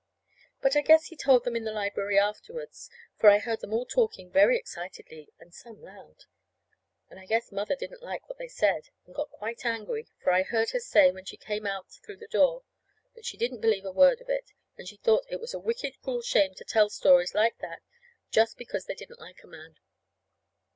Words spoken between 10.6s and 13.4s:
her say, when she came out through the door, that she